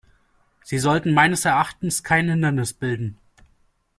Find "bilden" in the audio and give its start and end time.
2.73-3.19